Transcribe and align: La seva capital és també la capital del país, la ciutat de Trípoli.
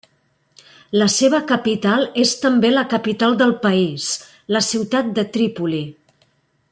La 1.01 1.07
seva 1.15 1.41
capital 1.51 2.07
és 2.23 2.33
també 2.45 2.71
la 2.77 2.85
capital 2.95 3.37
del 3.43 3.53
país, 3.67 4.09
la 4.59 4.63
ciutat 4.71 5.13
de 5.21 5.27
Trípoli. 5.37 5.85